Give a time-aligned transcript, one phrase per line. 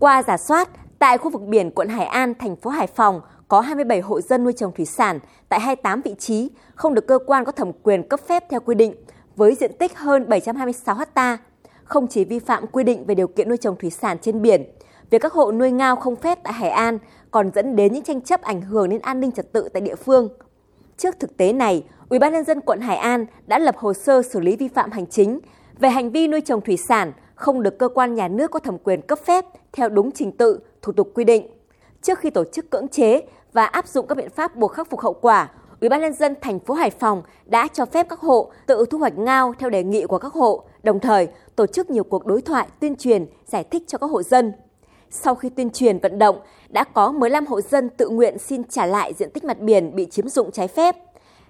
[0.00, 0.68] Qua giả soát,
[0.98, 4.44] tại khu vực biển quận Hải An, thành phố Hải Phòng có 27 hộ dân
[4.44, 8.08] nuôi trồng thủy sản tại 28 vị trí không được cơ quan có thẩm quyền
[8.08, 8.94] cấp phép theo quy định
[9.36, 11.38] với diện tích hơn 726 ha.
[11.84, 14.64] Không chỉ vi phạm quy định về điều kiện nuôi trồng thủy sản trên biển,
[15.10, 16.98] việc các hộ nuôi ngao không phép tại Hải An
[17.30, 19.96] còn dẫn đến những tranh chấp ảnh hưởng đến an ninh trật tự tại địa
[19.96, 20.28] phương.
[20.96, 24.22] Trước thực tế này, Ủy ban nhân dân quận Hải An đã lập hồ sơ
[24.22, 25.40] xử lý vi phạm hành chính
[25.78, 28.78] về hành vi nuôi trồng thủy sản không được cơ quan nhà nước có thẩm
[28.78, 31.46] quyền cấp phép theo đúng trình tự, thủ tục quy định.
[32.02, 33.22] Trước khi tổ chức cưỡng chế
[33.52, 35.48] và áp dụng các biện pháp buộc khắc phục hậu quả,
[35.80, 38.98] Ủy ban nhân dân thành phố Hải Phòng đã cho phép các hộ tự thu
[38.98, 42.42] hoạch ngao theo đề nghị của các hộ, đồng thời tổ chức nhiều cuộc đối
[42.42, 44.52] thoại, tuyên truyền, giải thích cho các hộ dân.
[45.10, 46.36] Sau khi tuyên truyền vận động,
[46.68, 50.06] đã có 15 hộ dân tự nguyện xin trả lại diện tích mặt biển bị
[50.06, 50.96] chiếm dụng trái phép.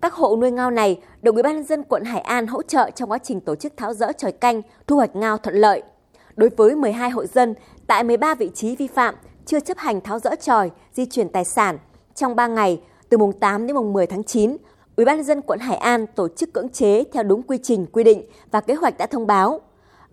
[0.00, 2.90] Các hộ nuôi ngao này được Ủy ban nhân dân quận Hải An hỗ trợ
[2.90, 5.82] trong quá trình tổ chức tháo dỡ tròi canh, thu hoạch ngao thuận lợi.
[6.36, 7.54] Đối với 12 hộ dân
[7.86, 9.14] tại 13 vị trí vi phạm
[9.46, 11.78] chưa chấp hành tháo dỡ tròi, di chuyển tài sản
[12.14, 14.56] trong 3 ngày từ mùng 8 đến mùng 10 tháng 9,
[14.96, 17.86] Ủy ban nhân dân quận Hải An tổ chức cưỡng chế theo đúng quy trình
[17.92, 19.60] quy định và kế hoạch đã thông báo.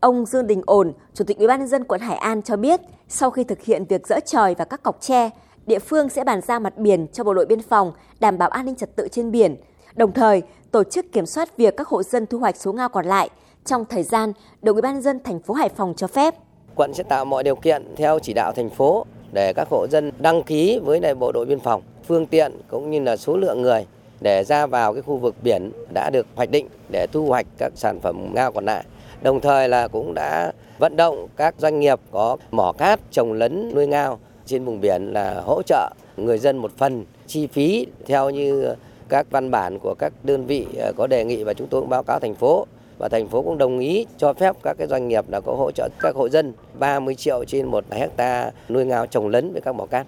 [0.00, 2.80] Ông Dương Đình Ổn, Chủ tịch Ủy ban nhân dân quận Hải An cho biết,
[3.08, 5.30] sau khi thực hiện việc dỡ tròi và các cọc tre,
[5.70, 8.66] địa phương sẽ bàn giao mặt biển cho bộ đội biên phòng đảm bảo an
[8.66, 9.56] ninh trật tự trên biển.
[9.94, 13.06] Đồng thời, tổ chức kiểm soát việc các hộ dân thu hoạch số ngao còn
[13.06, 13.30] lại
[13.64, 14.32] trong thời gian
[14.62, 16.34] được Ủy ban dân thành phố Hải Phòng cho phép.
[16.74, 20.12] Quận sẽ tạo mọi điều kiện theo chỉ đạo thành phố để các hộ dân
[20.18, 23.62] đăng ký với lại bộ đội biên phòng, phương tiện cũng như là số lượng
[23.62, 23.86] người
[24.20, 27.72] để ra vào cái khu vực biển đã được hoạch định để thu hoạch các
[27.76, 28.84] sản phẩm ngao còn lại.
[29.22, 33.74] Đồng thời là cũng đã vận động các doanh nghiệp có mỏ cát trồng lấn
[33.74, 34.18] nuôi ngao
[34.50, 38.74] trên vùng biển là hỗ trợ người dân một phần chi phí theo như
[39.08, 41.90] các văn bản của các đơn vị ờ, có đề nghị và chúng tôi cũng
[41.90, 42.66] báo cáo thành phố
[42.98, 45.70] và thành phố cũng đồng ý cho phép các cái doanh nghiệp là có hỗ
[45.70, 49.74] trợ các hộ dân 30 triệu trên một hecta nuôi ngao trồng lấn với các
[49.74, 50.06] mỏ cát.